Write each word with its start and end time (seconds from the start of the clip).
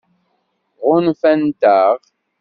Ɣunfant-aɣ? 0.87 1.97